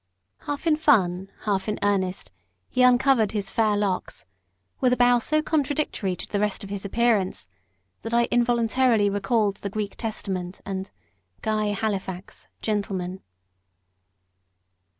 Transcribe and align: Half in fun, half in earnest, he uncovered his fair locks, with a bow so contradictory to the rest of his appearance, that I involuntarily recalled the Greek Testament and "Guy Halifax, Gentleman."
Half 0.47 0.65
in 0.65 0.77
fun, 0.77 1.31
half 1.41 1.69
in 1.69 1.77
earnest, 1.83 2.31
he 2.71 2.81
uncovered 2.81 3.33
his 3.33 3.51
fair 3.51 3.77
locks, 3.77 4.25
with 4.79 4.91
a 4.93 4.97
bow 4.97 5.19
so 5.19 5.43
contradictory 5.43 6.15
to 6.15 6.27
the 6.27 6.39
rest 6.39 6.63
of 6.63 6.71
his 6.71 6.83
appearance, 6.83 7.47
that 8.01 8.11
I 8.11 8.23
involuntarily 8.31 9.11
recalled 9.11 9.57
the 9.57 9.69
Greek 9.69 9.95
Testament 9.97 10.59
and 10.65 10.89
"Guy 11.43 11.65
Halifax, 11.67 12.47
Gentleman." 12.63 13.21